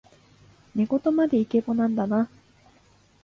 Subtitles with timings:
[0.73, 2.27] 寝言までイケボなんだな